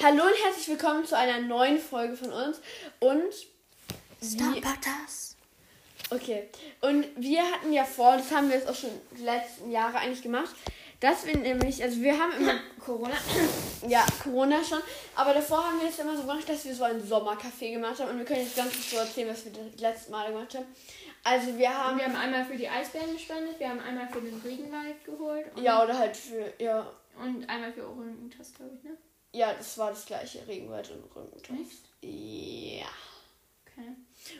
[0.00, 2.60] Hallo und herzlich willkommen zu einer neuen Folge von uns.
[3.00, 3.34] Und.
[4.22, 5.36] Star Podcast.
[6.10, 6.48] Okay.
[6.80, 10.22] Und wir hatten ja vor, das haben wir jetzt auch schon die letzten Jahre eigentlich
[10.22, 10.54] gemacht,
[11.00, 13.16] dass wir nämlich, also wir haben immer Corona,
[13.88, 14.78] ja, Corona schon,
[15.16, 18.10] aber davor haben wir es immer so gemacht, dass wir so ein Sommercafé gemacht haben
[18.10, 20.66] und wir können jetzt ganz kurz so erzählen, was wir die letzten Male gemacht haben.
[21.24, 21.98] Also wir haben.
[21.98, 25.46] Wir haben einmal für die Eisbären gespendet, wir haben einmal für den Regenwald geholt.
[25.60, 26.88] ja, oder halt für, ja.
[27.20, 28.96] Und einmal für Orangutas, glaube ich, ne?
[29.32, 31.50] Ja, das war das gleiche, Regenwald und.
[31.60, 31.82] Echt?
[32.02, 32.86] Ja.
[33.66, 33.94] Okay.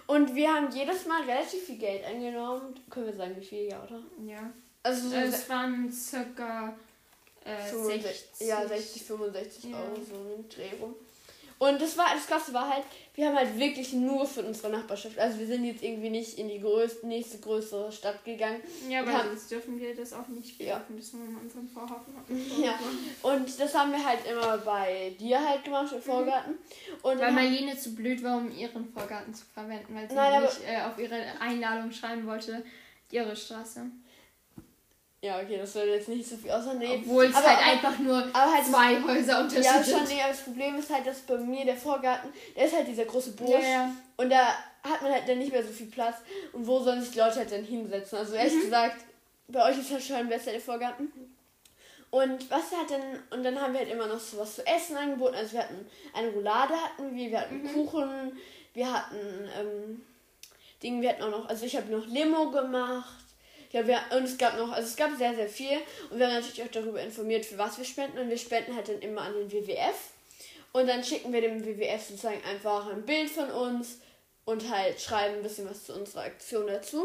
[0.07, 2.75] Und wir haben jedes Mal relativ viel Geld eingenommen.
[2.91, 4.03] Können wir sagen, wie viel, ja, oder?
[4.27, 4.51] Ja.
[4.83, 6.77] Also so Also es waren circa
[7.45, 8.47] äh, 65, 60.
[8.49, 9.77] ja, 60, 65 Ja.
[9.79, 10.95] Euro so im Dreh rum.
[11.59, 15.19] Und das war das Krasse war halt, wir haben halt wirklich nur für unsere Nachbarschaft.
[15.19, 18.61] Also wir sind jetzt irgendwie nicht in die größte, nächste größere Stadt gegangen.
[18.89, 20.57] Ja, aber Wir sonst dürfen wir das auch nicht.
[20.59, 20.77] Wir Ja.
[20.79, 22.15] dürfen das nur in unserem Vorhafen
[22.63, 22.79] Ja.
[23.23, 26.55] Und das haben wir halt immer bei dir halt gemacht im Vorgarten.
[27.03, 30.43] Und Weil haben- Marlene zu blöd war, um ihren Vorgarten zu verwenden, weil sie Nein,
[30.43, 32.63] nicht äh, auf ihre Einladung schreiben wollte,
[33.11, 33.83] ihre Straße.
[35.21, 37.03] Ja, okay, das würde jetzt nicht so viel ausnehmen.
[37.05, 39.97] Obwohl es aber- halt einfach nur halt zwei Häuser Unterschied Ja, sind.
[39.99, 43.05] schon, nee, das Problem ist halt, dass bei mir der Vorgarten, der ist halt dieser
[43.05, 43.51] große Busch.
[43.51, 43.93] Ja, ja.
[44.17, 44.47] Und da
[44.85, 46.17] hat man halt dann nicht mehr so viel Platz.
[46.53, 48.19] Und wo sollen sich die Leute halt dann hinsetzen?
[48.19, 48.61] Also ehrlich Mhm.
[48.63, 48.97] gesagt,
[49.49, 51.11] bei euch ist halt schon besser der Vorgarten.
[52.11, 54.97] Und was hat denn, und dann haben wir halt immer noch so was zu essen
[54.97, 55.35] angeboten.
[55.35, 57.73] Also wir hatten eine Roulade hatten wir, wir hatten Mhm.
[57.75, 58.39] Kuchen,
[58.73, 59.17] wir hatten,
[59.61, 60.03] ähm,
[60.83, 63.17] Dinge, wir hatten auch noch, also ich habe noch Limo gemacht.
[63.73, 65.79] Ja, wir, und es gab noch, also es gab sehr, sehr viel.
[66.11, 68.19] Und wir haben natürlich auch darüber informiert, für was wir spenden.
[68.19, 70.13] Und wir spenden halt dann immer an den WWF.
[70.73, 74.01] Und dann schicken wir dem WWF sozusagen einfach ein Bild von uns
[74.45, 77.05] und halt schreiben ein bisschen was zu unserer Aktion dazu.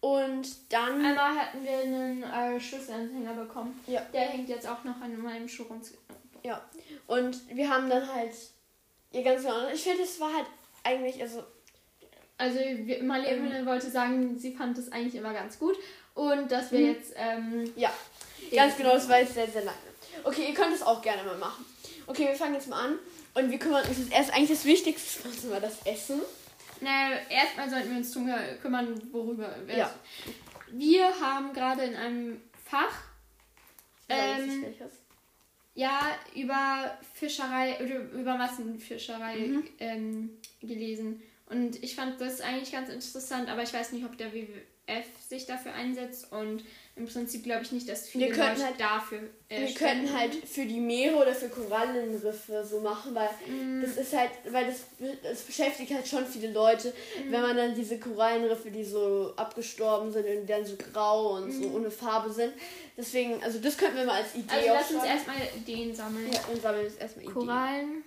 [0.00, 1.04] Und dann.
[1.04, 3.80] Einmal hatten wir einen äh, Schlüsselanhänger bekommen.
[3.86, 4.00] Ja.
[4.12, 5.80] Der hängt jetzt auch noch an meinem Schuh rum.
[6.42, 6.62] Ja.
[7.06, 8.34] Und wir haben dann halt.
[9.12, 9.68] Ja, ganz genau.
[9.72, 10.46] Ich finde, es war halt
[10.82, 11.44] eigentlich, also.
[12.36, 12.58] Also
[13.02, 15.76] Marlene wollte sagen, sie fand es eigentlich immer ganz gut.
[16.14, 16.86] Und dass wir Mhm.
[16.94, 17.12] jetzt...
[17.16, 17.92] Ähm, Ja,
[18.54, 19.78] ganz genau, das war jetzt sehr, sehr lange.
[20.24, 21.64] Okay, ihr könnt es auch gerne mal machen.
[22.06, 22.98] Okay, wir fangen jetzt mal an.
[23.34, 26.20] Und wir kümmern uns jetzt erst eigentlich das Wichtigste, was immer das Essen.
[26.80, 28.28] Na, erstmal sollten wir uns drum
[28.60, 29.76] kümmern, worüber wir.
[29.76, 29.94] Ja.
[30.70, 32.92] Wir haben gerade in einem Fach
[34.08, 34.64] Ähm,
[35.74, 36.00] ja
[36.34, 39.64] über Fischerei oder über Massenfischerei Mhm.
[39.78, 40.30] ähm,
[40.60, 41.22] gelesen.
[41.54, 45.46] Und ich fand das eigentlich ganz interessant, aber ich weiß nicht, ob der WWF sich
[45.46, 46.64] dafür einsetzt und
[46.96, 49.76] im Prinzip glaube ich nicht, dass viele Wir könnten halt- dafür äh, wir spenden.
[50.06, 54.30] könnten halt für die Meere oder für Korallenriffe so machen, weil Mm, das ist halt,
[54.50, 54.80] weil das,
[55.22, 56.88] das beschäftigt halt schon viele Leute,
[57.24, 57.32] Mhm.
[57.32, 61.68] wenn man dann diese Korallenriffe, die so abgestorben sind und dann so grau und so
[61.70, 62.52] ohne Farbe sind.
[62.96, 64.50] Deswegen, also das könnten wir mal als Idee Mhm.
[64.50, 66.32] also lass uns erstmal Ideen sammeln.
[66.32, 67.34] Ja, dann sammeln wir jetzt erstmal Ideen.
[67.34, 68.04] Korallen.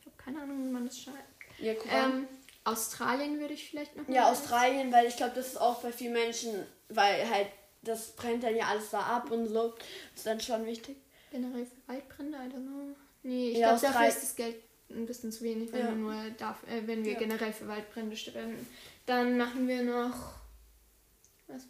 [0.00, 1.31] Ich habe keine Ahnung, wie man das schreibt.
[1.62, 1.72] Ja.
[1.90, 2.26] Ähm,
[2.64, 6.12] Australien würde ich vielleicht noch Ja, Australien, weil ich glaube, das ist auch bei vielen
[6.12, 7.48] Menschen, weil halt
[7.82, 9.70] das brennt dann ja alles da ab und so.
[9.70, 10.96] Das ist dann schon wichtig.
[11.32, 12.94] Generell für Waldbrände, I don't know.
[13.24, 14.56] Nee, ich Ja, glaube, dafür ist das Geld
[14.90, 15.88] ein bisschen zu wenig, wenn Ja.
[15.88, 17.18] wir nur darf, äh, wenn wir Ja.
[17.18, 18.66] generell für Waldbrände spenden.
[19.06, 20.34] Dann machen wir noch.
[21.48, 21.62] Was?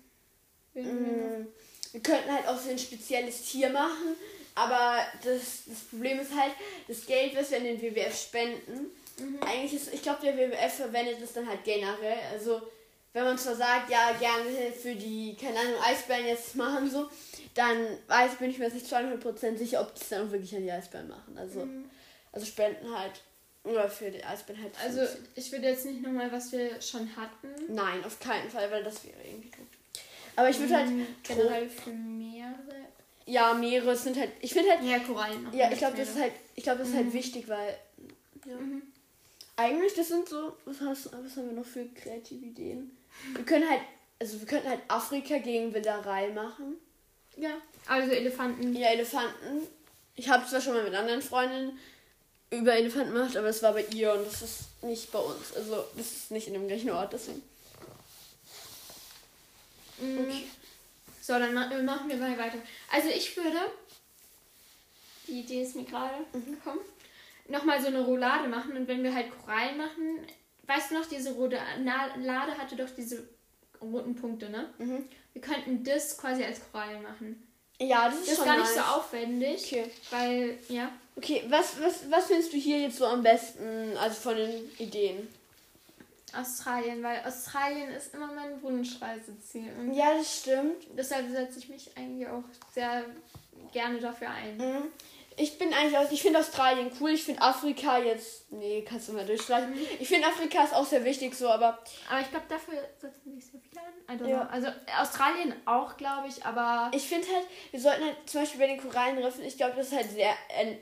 [0.74, 0.92] Wir noch?
[0.92, 1.46] Mm,
[1.92, 4.16] Wir könnten halt auch so ein spezielles Tier machen,
[4.54, 6.52] aber das, das Problem ist halt,
[6.88, 9.38] das Geld, was wir an den WWF spenden, Mhm.
[9.42, 12.18] eigentlich ist, ich glaube, der WWF verwendet es dann halt generell.
[12.32, 12.62] Also,
[13.12, 17.08] wenn man zwar sagt, ja, gerne für die, keine Ahnung, Eisbären jetzt machen so,
[17.54, 20.54] dann weiß, bin ich mir jetzt nicht 200% sicher, ob die es dann auch wirklich
[20.56, 21.36] an die Eisbären machen.
[21.36, 21.84] Also, Mhm.
[22.32, 23.20] also spenden halt,
[23.64, 24.72] oder für die Eisbären halt.
[24.82, 25.02] Also,
[25.34, 27.48] ich würde jetzt nicht nochmal, was wir schon hatten.
[27.74, 29.68] Nein, auf keinen Fall, weil das wäre irgendwie gut.
[30.34, 32.56] Aber ich würde halt Mhm, generell für Meere.
[33.26, 34.30] Ja, Meere sind halt.
[34.40, 34.82] Ich finde halt.
[34.82, 35.46] Ja, Korallen.
[35.52, 36.32] Ja, ich glaube, das ist halt.
[36.54, 36.98] Ich glaube, das ist Mhm.
[36.98, 37.76] halt wichtig, weil.
[38.46, 38.56] Ja.
[38.56, 38.82] Mhm.
[39.62, 40.56] Eigentlich, das sind so.
[40.64, 42.96] Was, hast, was haben wir noch für kreative Ideen?
[43.34, 43.80] Wir können halt.
[44.18, 46.76] Also, wir könnten halt Afrika gegen Wilderei machen.
[47.36, 47.50] Ja,
[47.86, 48.74] also Elefanten.
[48.74, 49.66] Ja, Elefanten.
[50.14, 51.78] Ich habe zwar schon mal mit anderen Freundinnen
[52.50, 55.54] über Elefanten gemacht, aber das war bei ihr und das ist nicht bei uns.
[55.56, 57.42] Also, das ist nicht in dem gleichen Ort, deswegen.
[60.00, 60.18] Mhm.
[60.18, 60.44] Okay.
[61.20, 62.58] So, dann ma machen wir mal weiter.
[62.90, 63.58] Also ich würde,
[65.28, 66.52] die Idee ist mir gerade Mhm.
[66.56, 66.80] gekommen,
[67.52, 70.26] nochmal so eine Roulade machen und wenn wir halt Korallen machen,
[70.66, 73.28] weißt du noch, diese rote Lade hatte doch diese
[73.80, 74.68] roten Punkte, ne?
[74.78, 75.04] Mhm.
[75.32, 77.46] Wir könnten das quasi als Korallen machen.
[77.80, 78.74] Ja, das ist Das ist schon gar nice.
[78.74, 79.90] nicht so aufwendig, Okay.
[80.10, 80.90] weil, ja.
[81.16, 85.28] Okay, was, was, was findest du hier jetzt so am besten, also von den Ideen?
[86.34, 89.70] Australien, weil Australien ist immer mein Wunschreiseziel.
[89.78, 90.86] Und Ja, das stimmt.
[90.96, 92.44] deshalb setze ich mich eigentlich auch
[92.74, 93.04] sehr
[93.72, 94.56] gerne dafür ein.
[94.56, 94.82] Mhm.
[95.36, 99.12] Ich bin eigentlich aus, ich finde Australien cool, ich finde Afrika jetzt, nee, kannst du
[99.12, 99.74] mal durchstreichen.
[99.98, 101.78] Ich finde Afrika ist auch sehr wichtig so, aber.
[102.10, 104.28] Aber ich glaube, dafür setzen sich so viele an.
[104.28, 104.46] Ja.
[104.48, 104.68] Also
[105.00, 106.90] Australien auch, glaube ich, aber.
[106.94, 109.96] Ich finde halt, wir sollten halt zum Beispiel bei den Korallenriffen, ich glaube, das ist
[109.96, 110.78] halt sehr ein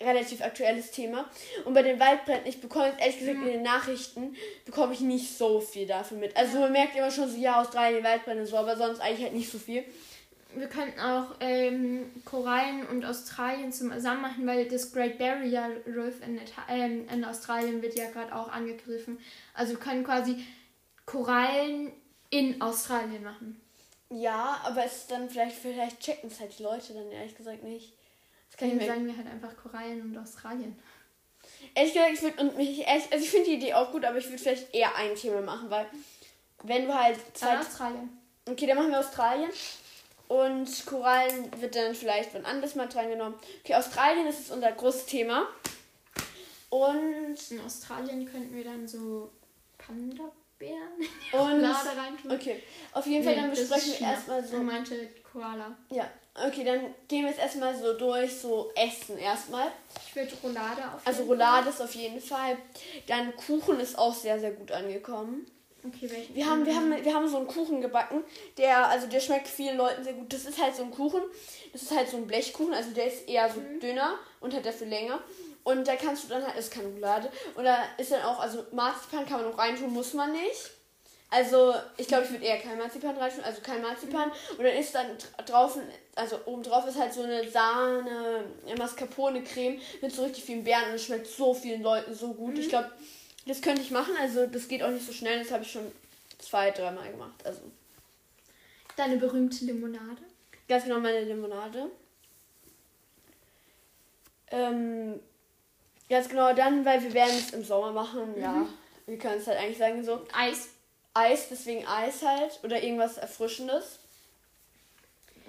[0.00, 1.28] relativ aktuelles Thema.
[1.64, 3.46] Und bei den Waldbränden, ich bekomme jetzt ehrlich gesagt mhm.
[3.46, 6.36] in den Nachrichten, bekomme ich nicht so viel davon mit.
[6.36, 9.50] Also man merkt immer schon so, ja, Australien, Waldbrände so, aber sonst eigentlich halt nicht
[9.50, 9.84] so viel
[10.60, 16.40] wir könnten auch ähm, Korallen und Australien zusammen machen, weil das Great Barrier Reef in,
[16.68, 19.18] ähm, in Australien wird ja gerade auch angegriffen.
[19.54, 20.44] Also wir können quasi
[21.06, 21.92] Korallen
[22.30, 23.60] in Australien machen.
[24.10, 27.62] Ja, aber es ist dann vielleicht, vielleicht checken es halt die Leute dann ehrlich gesagt
[27.62, 27.94] nicht.
[28.50, 30.78] Das kann dann ich sagen wir halt einfach Korallen und Australien.
[31.74, 34.18] Ehrlich gesagt, ich würde und mich ehrlich, also ich finde die Idee auch gut, aber
[34.18, 35.86] ich würde vielleicht eher ein Thema machen, weil
[36.64, 38.10] wenn du halt zwei Australien.
[38.48, 39.50] Okay, dann machen wir Australien.
[40.28, 43.38] Und Korallen wird dann vielleicht von anders mal drangenommen.
[43.64, 45.46] Okay, Australien ist jetzt unser großes Thema.
[46.68, 47.36] Und.
[47.50, 49.30] In Australien könnten wir dann so
[49.78, 51.00] Panda-Bären
[51.32, 52.30] und reintun.
[52.30, 54.56] Okay, auf jeden Fall, nee, dann besprechen wir erstmal so.
[54.56, 55.74] Er meinte Koala.
[55.90, 59.68] Ja, okay, dann gehen wir jetzt erstmal so durch, so Essen erstmal.
[60.06, 62.58] Ich würde Roulade auf Also Roulade ist auf jeden Fall.
[63.06, 65.46] Dann Kuchen ist auch sehr, sehr gut angekommen.
[65.88, 66.34] Okay, welchen?
[66.34, 68.22] Wir haben, wir, haben, wir haben so einen Kuchen gebacken,
[68.56, 70.32] der, also der schmeckt vielen Leuten sehr gut.
[70.32, 71.22] Das ist halt so ein Kuchen,
[71.72, 73.80] das ist halt so ein Blechkuchen, also der ist eher so mhm.
[73.80, 75.20] dünner und hat dafür länger.
[75.64, 77.30] Und da kannst du dann halt, ist keine Roulade.
[77.54, 80.70] Und da ist dann auch, also Marzipan kann man noch reintun, muss man nicht.
[81.30, 84.30] Also, ich glaube, ich würde eher kein Marzipan reintun, also kein Marzipan.
[84.56, 85.06] Und dann ist dann
[85.44, 85.78] drauf,
[86.14, 88.44] also oben drauf ist halt so eine Sahne,
[88.78, 92.54] Mascarpone-Creme mit so richtig vielen Beeren und es schmeckt so vielen Leuten so gut.
[92.54, 92.60] Mhm.
[92.60, 92.90] Ich glaube,
[93.48, 95.90] das könnte ich machen, also das geht auch nicht so schnell, das habe ich schon
[96.38, 97.44] zwei, dreimal gemacht.
[97.44, 97.60] Also.
[98.96, 100.22] Deine berühmte Limonade?
[100.68, 101.90] Ganz genau, meine Limonade.
[104.50, 105.18] Ähm,
[106.08, 108.42] ganz genau dann, weil wir werden es im Sommer machen, mhm.
[108.42, 108.66] ja.
[109.06, 110.26] Wir können es halt eigentlich sagen so.
[110.32, 110.68] Eis.
[111.14, 112.60] Eis, deswegen Eis halt.
[112.62, 113.98] Oder irgendwas Erfrischendes.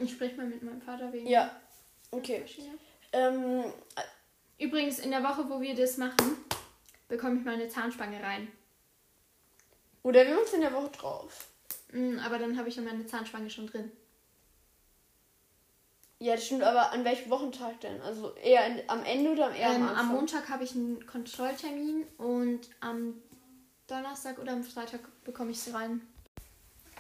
[0.02, 1.28] Ich spreche mal mit meinem Vater wegen.
[1.28, 1.60] Ja.
[2.12, 2.46] Okay.
[3.12, 3.66] Ähm,
[4.60, 6.38] Übrigens, in der Woche, wo wir das machen,
[7.10, 8.48] bekomme ich mal eine Zahnspange rein.
[10.04, 11.50] Oder wir uns in der Woche drauf.
[11.92, 13.92] Mm, aber dann habe ich ja meine Zahnspange schon drin.
[16.20, 18.02] Ja, das stimmt, aber an welchem Wochentag denn?
[18.02, 20.10] Also eher in, am Ende oder eher ähm, am Anfang?
[20.10, 23.16] Am Montag habe ich einen Kontrolltermin und am
[23.88, 26.02] Donnerstag oder am Freitag bekomme ich sie rein.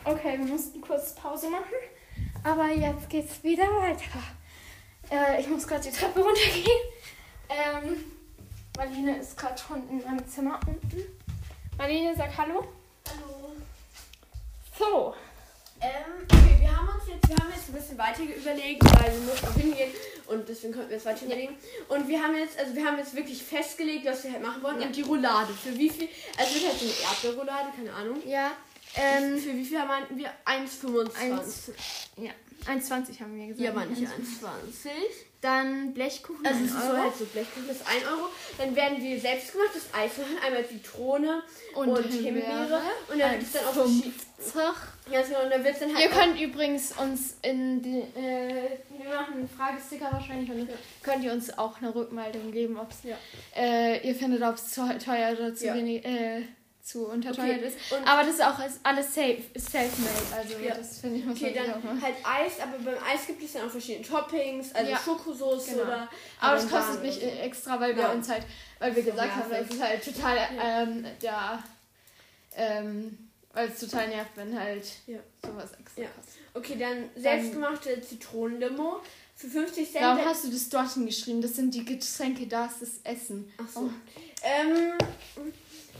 [0.05, 1.75] Okay, wir mussten kurz Pause machen,
[2.43, 4.23] aber jetzt geht's wieder weiter.
[5.11, 6.79] Äh, ich muss gerade die Treppe runtergehen.
[7.49, 8.18] Ähm,
[8.79, 11.03] Marlene ist gerade schon in meinem Zimmer unten.
[11.77, 12.65] Marlene, sag Hallo.
[13.09, 13.51] Hallo.
[14.77, 15.15] So.
[15.81, 19.19] Ähm, okay, wir haben uns jetzt, wir haben jetzt ein bisschen weiter überlegt, weil wir
[19.19, 19.91] mussten auch hingehen
[20.27, 21.57] und deswegen konnten wir jetzt weiter überlegen.
[21.89, 24.79] Und wir haben jetzt, also wir haben jetzt wirklich festgelegt, was wir halt machen wollen.
[24.79, 24.87] Ja.
[24.87, 25.51] Und die Roulade.
[25.51, 26.07] Für wie viel?
[26.37, 28.25] Also es wird halt so eine Erdbeerroulade, keine Ahnung.
[28.25, 28.51] Ja.
[28.95, 30.31] Ähm, für wie viel meinten wir?
[30.45, 31.73] 1,25.
[32.15, 32.31] Ja,
[32.65, 33.59] 1,20 haben wir gesagt.
[33.59, 34.09] Ja, manche 1,20.
[35.41, 36.45] Dann Blechkuchen.
[36.45, 38.29] Also es ist so halt so Blechkuchen ist 1 Euro.
[38.57, 40.37] Dann werden wir selbstgemachtes Eis machen.
[40.45, 41.43] Einmal Zitrone
[41.75, 42.81] und, und Himbeere.
[43.09, 44.13] Und dann gibt es dann auch 50.
[45.11, 45.43] Ja, genau.
[45.43, 49.49] Und dann wird's dann halt Ihr könnt übrigens uns in die, äh, wir machen einen
[49.49, 50.75] Fragesticker wahrscheinlich und ja.
[51.03, 53.17] könnt ihr uns auch eine Rückmeldung geben, ob ja.
[53.55, 55.75] äh, ihr findet, ob es zu teuer oder zu ja.
[55.75, 56.43] wenig, äh,
[56.89, 57.67] zu unterteuert okay.
[57.67, 57.91] ist.
[57.91, 60.35] Und aber das ist auch alles safe, self-made.
[60.35, 60.75] Also ja.
[60.75, 63.67] das finde ich muss Okay, dann auch halt Eis, aber beim Eis gibt es dann
[63.67, 64.97] auch verschiedene Toppings, also ja.
[64.97, 65.83] Schokosauce genau.
[65.83, 66.09] oder.
[66.39, 67.27] Aber das kostet nicht so.
[67.27, 68.11] extra, weil wir ja.
[68.11, 68.43] uns halt,
[68.79, 71.63] weil wir gesagt haben, das ist halt total ähm, ja,
[72.55, 74.85] ähm, weil es total nervt, wenn halt
[75.45, 76.39] sowas extra kostet.
[76.53, 79.01] Okay, dann selbstgemachte Zitronenlimo.
[79.35, 80.03] Für 50 Cent.
[80.03, 81.41] Warum hast du das dort hingeschrieben?
[81.41, 83.49] Das sind die Getränke, da ist das Essen.
[83.57, 83.79] Ach so.
[83.81, 83.89] Oh.
[84.43, 84.97] Ähm,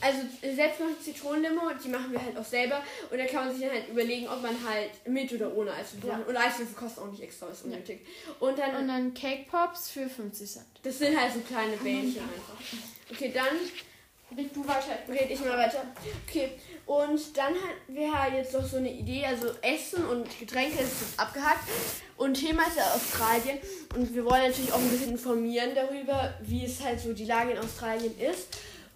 [0.01, 2.81] also selbstgemachte Zitronenlimo, die machen wir halt auch selber.
[3.09, 6.09] Und da kann man sich dann halt überlegen, ob man halt mit oder ohne Eiswürfel
[6.09, 6.19] ja.
[6.27, 8.01] Und Eiswürfel kostet auch nicht extra, ist unnötig.
[8.25, 8.47] Ja.
[8.47, 10.65] Und dann, und dann Cake Pops für 50 Cent.
[10.83, 12.59] Das sind halt so kleine Bällchen einfach.
[13.11, 13.57] Okay, dann.
[14.37, 14.99] Red du weiter.
[15.07, 15.83] Red ich mal weiter.
[16.27, 16.51] Okay,
[16.85, 21.01] und dann hatten wir halt jetzt noch so eine Idee, also Essen und Getränke ist
[21.01, 21.67] jetzt abgehakt.
[22.15, 23.57] Und Thema ist ja Australien.
[23.95, 27.51] Und wir wollen natürlich auch ein bisschen informieren darüber, wie es halt so die Lage
[27.51, 28.47] in Australien ist.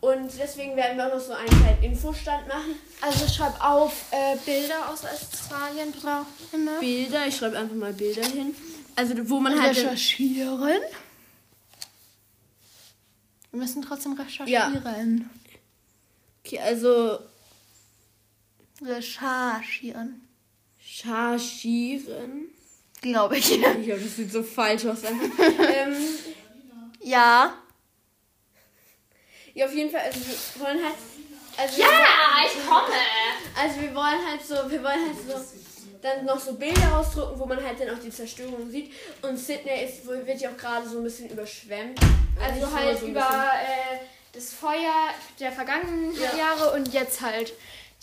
[0.03, 2.75] Und deswegen werden wir auch noch so einen kleinen Infostand machen.
[3.00, 6.79] Also schreib auf äh, Bilder aus Australien brauchen wir.
[6.81, 8.53] Bilder, ich schreibe einfach mal Bilder hin.
[8.98, 9.77] Also wo man halt.
[9.77, 10.81] Recherchieren.
[13.51, 14.81] Wir müssen trotzdem recherchieren.
[14.83, 15.22] Ja.
[16.43, 17.19] Okay, also.
[18.81, 20.27] Recherchieren.
[20.81, 22.50] Recherchieren.
[23.01, 23.53] Glaube ich.
[23.53, 24.98] Ich glaube, das sieht so falsch aus.
[25.74, 25.95] ähm,
[27.00, 27.53] Ja.
[29.53, 30.95] Ja, auf jeden Fall, also wir wollen halt.
[31.55, 32.95] Also Ja, wir, ich komme.
[33.62, 35.57] also wir wollen halt so, wir wollen halt so
[36.01, 38.91] dann noch so Bilder ausdrucken, wo man halt dann auch die Zerstörung sieht.
[39.22, 42.00] Und Sydney ist, wohl- wird ja auch gerade so ein bisschen überschwemmt.
[42.41, 43.98] Also Nicht halt so über äh,
[44.33, 46.36] das Feuer der vergangenen Ja.
[46.36, 47.53] Jahre und jetzt halt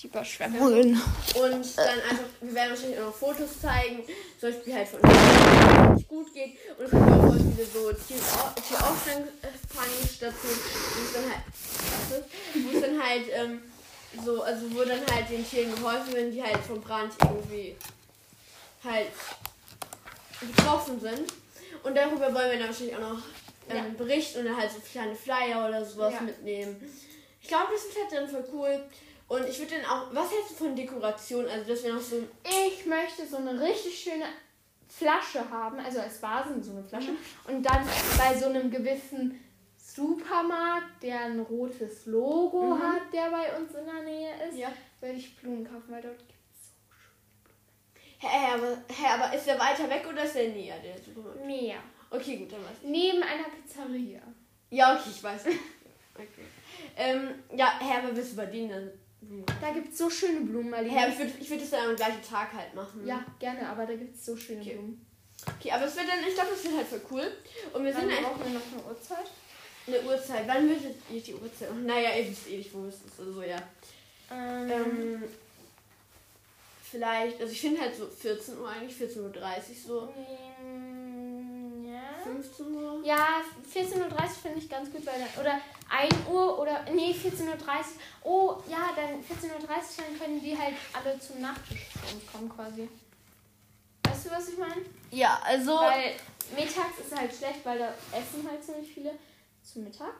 [0.02, 1.00] die Überschwemmungen.
[1.34, 4.02] Und dann einfach, wir werden wahrscheinlich auch noch Fotos zeigen,
[4.38, 6.56] zum Beispiel halt von uns, nicht gut geht.
[6.78, 10.60] Und es gibt auch voll viele so Tier- Tierauffangsstationen,
[10.94, 11.42] wo es dann halt,
[12.54, 13.62] wo es dann halt, ähm,
[14.24, 17.76] so, also wo dann halt den Tieren geholfen wird, die halt vom Brand irgendwie
[18.82, 19.08] halt
[20.40, 21.32] betroffen sind.
[21.82, 23.22] Und darüber wollen wir dann wahrscheinlich auch noch
[23.68, 23.84] ähm, Ja.
[23.96, 26.22] berichten und dann halt so kleine Flyer oder sowas Ja.
[26.22, 26.76] mitnehmen.
[27.42, 28.80] Ich glaube, das wird halt dann voll cool.
[29.30, 31.46] Und ich würde dann auch, was hältst du von Dekoration?
[31.46, 34.24] Also, dass wir noch so, Ich möchte so eine richtig schöne
[34.88, 37.12] Flasche haben, also als Vasen so eine Flasche.
[37.46, 37.86] Und dann
[38.18, 39.38] bei so einem gewissen
[39.76, 42.82] Supermarkt, der ein rotes Logo Mhm.
[42.82, 44.72] hat, der bei uns in der Nähe ist, Ja.
[45.00, 46.72] würde ich Blumen kaufen, weil dort gibt es
[48.18, 51.46] hä, aber, hä, aber ist der weiter weg oder ist der näher, der Supermarkt?
[51.46, 51.76] mehr.
[52.10, 52.88] Okay, gut, dann weiß ich.
[52.88, 54.22] Neben einer Pizzeria.
[54.70, 55.44] Ja, okay, ich weiß.
[56.14, 56.44] Okay.
[56.96, 58.90] Ähm, ja, hä, aber bist du bei denen dann?
[59.60, 60.96] Da gibt es so schöne Blumen, Marlene.
[60.98, 63.06] Aber ich würde ich würd das dann am gleichen Tag halt machen.
[63.06, 64.72] Ja, gerne, aber da gibt es so schöne Okay.
[64.74, 65.06] Blumen.
[65.58, 67.32] Okay, aber es wird dann, ich glaube, das wird halt voll cool.
[67.72, 69.26] Und wir Dann sind brauchen wir noch eine Uhrzeit.
[69.86, 70.46] eine Uhrzeit.
[70.48, 71.86] Wann würdet ihr die Uhrzeit machen?
[71.86, 73.18] Naja, ihr wisst eh nicht, wo es ist.
[73.20, 73.56] Also ja.
[74.30, 75.22] Ähm, Ähm,
[76.82, 79.32] vielleicht, also ich finde halt so 14 Uhr eigentlich, 14.30 Uhr
[79.86, 80.14] so.
[80.62, 82.22] ähm, ja.
[82.24, 83.00] 15 Uhr?
[83.04, 83.40] Ja,
[83.74, 85.60] 14.30 Uhr finde ich ganz gut, weil dann, oder
[85.90, 87.56] 1 Uhr oder, nee, 14.30 Uhr.
[88.22, 89.60] Oh, ja, dann 14.30 Uhr,
[90.08, 92.88] dann können die halt alle zum Nachtisch zu uns kommen quasi.
[94.04, 94.82] Weißt du, was ich meine?
[95.10, 95.76] Ja, also.
[95.76, 96.14] Weil
[96.56, 99.12] mittags ist halt schlecht, weil da essen halt ziemlich viele
[99.62, 100.14] zum Mittag.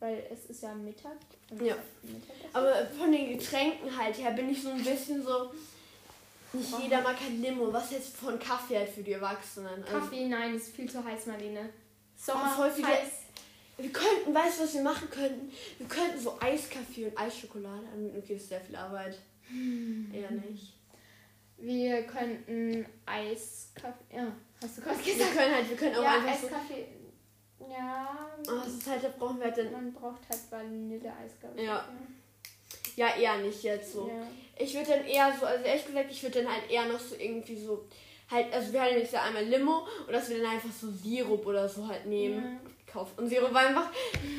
[0.00, 1.16] Weil es ist ja Mittag.
[1.60, 1.76] Ja.
[2.52, 5.52] Aber von den Getränken halt her bin ich so ein bisschen so.
[6.52, 7.72] Nicht jeder mag kein Limo.
[7.72, 9.84] Was jetzt von Kaffee halt für die Erwachsenen?
[9.84, 11.70] Kaffee, nein, ist viel zu heiß, Marlene.
[12.16, 13.21] Sommer, Oh, voll viele- heiß.
[13.82, 15.52] Wir könnten, weißt du, was wir machen könnten?
[15.78, 18.18] Wir könnten so Eiskaffee und Eisschokolade anbieten.
[18.22, 19.18] Okay, ist sehr viel Arbeit.
[20.12, 20.74] Eher nicht.
[21.58, 24.16] Wir könnten Eiskaffee.
[24.16, 25.36] Ja, hast du gerade Wir gesagt?
[25.36, 26.46] können halt, wir können auch Ja, einfach so.
[26.46, 26.86] Eiskaffee.
[27.70, 28.30] Ja.
[28.48, 29.72] Oh, das ist halt, da brauchen wir halt dann.
[29.72, 31.66] Man braucht halt Vanilleeis, glaube ich.
[31.66, 31.88] Ja.
[32.96, 34.08] Ja, eher nicht jetzt so.
[34.08, 34.26] Ja.
[34.56, 37.14] Ich würde dann eher so, also ehrlich gesagt, ich würde dann halt eher noch so
[37.16, 37.86] irgendwie so,
[38.30, 41.46] halt, also wir haben jetzt ja einmal Limo und dass wir dann einfach so Sirup
[41.46, 42.60] oder so halt nehmen.
[42.92, 43.18] Kaufen.
[43.18, 43.90] Und Sirup einfach.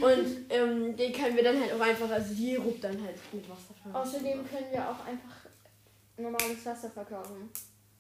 [0.02, 3.74] Und ähm, den können wir dann halt auch einfach als Sirup dann halt mit Wasser
[3.82, 3.96] vermischen.
[3.96, 5.50] Außerdem können wir auch einfach
[6.18, 7.50] normales Wasser verkaufen.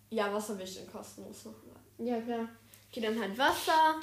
[0.09, 1.71] Ja, Wasser will ich dann kostenlos machen.
[1.97, 2.49] Ja, klar.
[2.89, 3.99] Okay, dann halt Wasser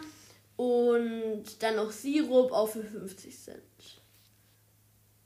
[0.57, 3.63] und dann noch Sirup auch für 50 Cent.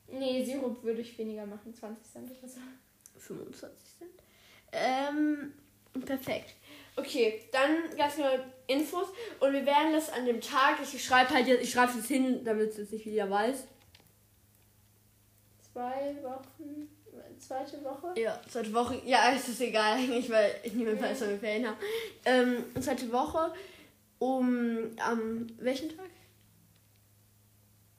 [0.08, 2.60] Nee, Sirup würde ich weniger machen, 20 Cent oder so.
[3.18, 4.10] 25 Cent.
[4.72, 5.54] Ähm,
[6.04, 6.54] perfekt.
[6.96, 9.08] Okay, dann ganz genau Infos.
[9.40, 12.44] Und wir werden das an dem Tag, ich schreibe halt jetzt, ich schreibe es hin,
[12.44, 13.64] damit es nicht wieder weiß.
[15.72, 16.88] Zwei Wochen,
[17.38, 18.18] zweite Woche.
[18.20, 19.00] Ja, zweite Woche.
[19.04, 21.76] Ja, ist das egal eigentlich, weil ich niemand weiß, wann wir Ferien haben.
[22.24, 23.52] Ähm, zweite Woche
[24.18, 26.06] um am welchen Tag?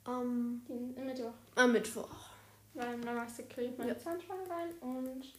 [0.06, 1.34] Am, Die, Mittwoch.
[1.56, 2.10] am Mittwoch.
[2.74, 3.98] Weil dann machst du kriege ich meine Ja.
[3.98, 5.34] Zahnspange rein und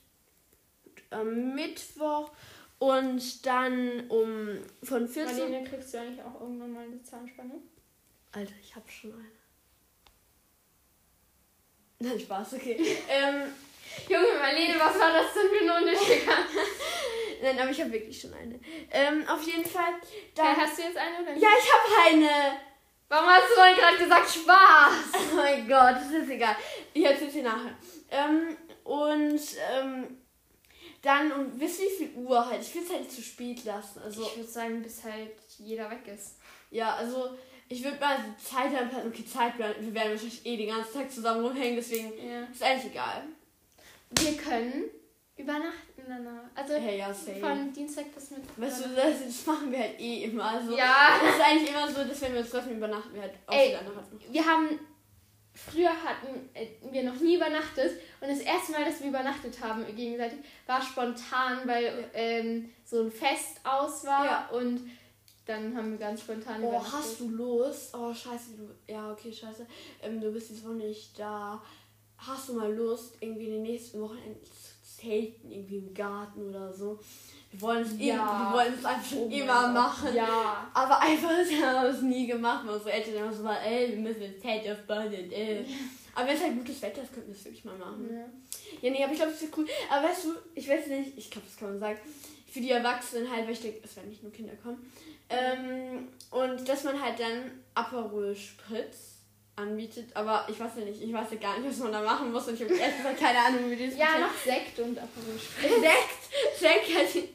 [1.10, 2.30] Am Mittwoch
[2.78, 7.54] und dann um von 14 Marlene kriegst du eigentlich auch irgendwann mal eine Zahnspange.
[8.32, 9.36] Alter, ich hab schon eine.
[11.98, 12.76] Nein, Spaß, okay.
[13.08, 13.52] ähm,
[14.08, 16.28] Junge Marlene, was war das denn für ein Unterschied?
[17.42, 18.60] nein, aber ich habe wirklich schon eine.
[18.90, 19.94] Ähm, auf jeden Fall.
[20.34, 21.42] Da Dann, hast du jetzt eine oder nicht?
[21.42, 22.58] ja, ich habe eine.
[23.08, 25.22] Warum hast du denn gerade gesagt Spaß?
[25.32, 26.56] Oh mein Gott, das ist egal.
[26.92, 27.76] Ich erzähl's dir nachher.
[28.10, 29.40] Ähm, und
[29.72, 30.18] ähm,
[31.02, 32.62] dann um wisst ihr wie viel Uhr halt?
[32.62, 34.00] Ich will es halt nicht zu spät lassen.
[34.04, 36.36] Also, ich würde sagen, bis halt jeder weg ist.
[36.70, 37.30] ja, also
[37.68, 39.08] ich würde mal die Zeit anpassen.
[39.10, 39.74] Okay, Zeitplan.
[39.80, 42.44] Wir werden wahrscheinlich eh den ganzen Tag zusammen rumhängen, deswegen Ja.
[42.44, 43.24] ist eigentlich egal.
[44.20, 44.84] Wir können
[45.36, 46.44] übernachten danach.
[46.54, 48.52] Also Hey, ja, von Dienstag bis Mittwoch.
[48.56, 50.44] Weißt du, das, das machen wir halt eh immer.
[50.44, 51.18] Also, Ja.
[51.20, 53.68] Das ist eigentlich immer so, dass wenn wir uns treffen, übernachten wir halt auch Ey.
[53.70, 54.32] wieder nachher.
[54.32, 54.80] wir haben
[55.56, 59.84] früher hatten äh, wir noch nie übernachtet und das erste Mal, dass wir übernachtet haben
[59.96, 64.48] gegenseitig, war spontan, weil ähm, so ein Fest aus war Ja.
[64.52, 64.80] und
[65.46, 66.92] dann haben wir ganz spontan Oh, übernachtet.
[66.92, 67.94] hast du Lust?
[67.96, 68.92] Oh, scheiße, du.
[68.92, 69.66] Ja, okay, scheiße.
[70.02, 71.62] Ähm, du bist jetzt wohl nicht da.
[72.18, 74.40] hast du mal Lust, irgendwie in den nächsten Wochenenden
[74.96, 76.98] zu zelten, irgendwie im Garten oder so?
[77.50, 78.50] Wir wollen es Ja.
[78.52, 80.14] wir wollen es einfach schon Oh immer machen.
[80.14, 80.68] Ja.
[80.74, 81.30] Aber einfach
[81.62, 84.42] haben wir es nie gemacht, weil unsere Eltern immer so waren, ey, wir müssen jetzt
[84.42, 85.64] Zelt aufbauen und äh.
[86.14, 88.08] Aber wenn es halt gutes Wetter ist, könnten wir es wirklich mal machen.
[88.10, 88.26] ja.
[88.82, 89.66] Ja, nee, aber ich glaube, das wird cool.
[89.90, 91.98] Aber weißt du, ich weiß nicht, ich glaube, das kann man sagen,
[92.50, 94.90] für die Erwachsenen halt, weil ich denke, es werden nicht nur Kinder kommen.
[95.28, 99.15] Ähm, und dass man halt dann Aperol Spritz
[99.56, 102.30] anbietet, aber ich weiß ja nicht, ich weiß ja gar nicht, was man da machen
[102.30, 105.38] muss und ich habe ehrlich gesagt keine Ahnung, wie das Ja, noch Sekt und Aperol.
[105.80, 107.28] Sekt, Sekt, halt,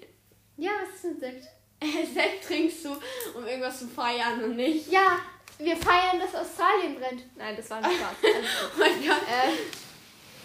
[0.57, 1.43] Ja, was ist denn Sekt?
[2.13, 2.91] Sekt trinkst du,
[3.35, 4.91] um irgendwas zu feiern und nicht.
[4.91, 5.17] Ja,
[5.57, 7.23] wir feiern, dass Australien brennt.
[7.35, 8.15] Nein, das war ein Spaß.
[8.23, 9.21] Oh mein Gott.
[9.27, 9.51] äh,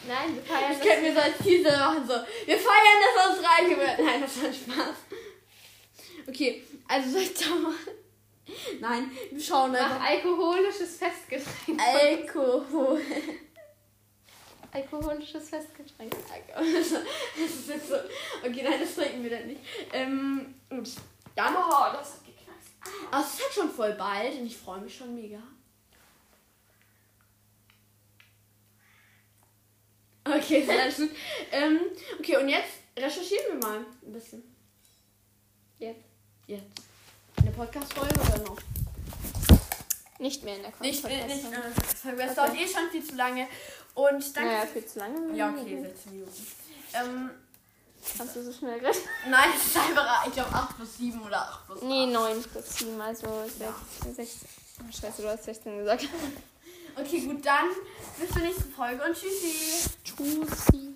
[0.09, 2.14] nein, wir feiern, Ich könnte mir so als Teaser machen, so,
[2.47, 3.99] wir feiern das aus Reiche wird.
[3.99, 4.97] Nein, das war ein Spaß.
[6.28, 7.75] Okay, also soll ich da mal...
[8.80, 10.00] Nein, wir schauen Mach einfach.
[10.08, 11.80] alkoholisches Festgetränk.
[11.80, 13.00] Alkohol.
[14.72, 16.12] Alkoholisches Festgetränk.
[16.54, 17.94] Das ist jetzt so.
[18.44, 19.60] Okay, nein, das trinken wir dann nicht.
[19.92, 20.88] Ähm, gut.
[21.34, 21.54] Dann.
[21.56, 23.10] Oh, das hat geknackt.
[23.10, 25.42] Also, es ist halt schon voll bald und ich freue mich schon mega.
[30.24, 31.16] Okay, sehr gut.
[31.52, 31.80] ähm,
[32.18, 34.42] okay, und jetzt recherchieren wir mal ein bisschen.
[35.78, 36.04] Jetzt.
[36.46, 36.64] Jetzt.
[37.38, 38.59] Eine Podcast-Folge oder noch?
[40.19, 41.45] Nicht mehr in der Nicht, Podcast- nicht.
[41.45, 42.35] Äh, das Okay.
[42.35, 43.47] dauert eh schon viel zu lange.
[43.95, 44.50] Und danke.
[44.50, 45.37] Naja, viel zu lange.
[45.37, 46.47] ja, okay, 16 Minuten.
[46.95, 47.31] Ähm,
[48.16, 49.05] Kannst du so schnell rechnen?
[49.31, 51.85] nein, es ist einfach, ich glaube, 8 plus 7 oder 8 plus 8.
[51.88, 53.26] Nee, 9 plus 7, also
[53.59, 54.14] 16.
[54.14, 54.49] 16.
[54.81, 56.05] Oh, scheiße, du hast 16 gesagt.
[56.99, 57.66] Okay, gut, dann
[58.21, 59.90] bis zur nächsten Folge und tschüssi.
[60.05, 60.95] Tschüssi.